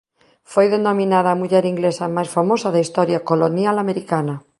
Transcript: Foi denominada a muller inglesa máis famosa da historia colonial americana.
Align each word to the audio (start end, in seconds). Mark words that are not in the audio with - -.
Foi 0.51 0.65
denominada 0.75 1.29
a 1.31 1.39
muller 1.41 1.65
inglesa 1.73 2.13
máis 2.15 2.29
famosa 2.35 2.67
da 2.71 2.83
historia 2.85 3.23
colonial 3.29 3.75
americana. 3.83 4.35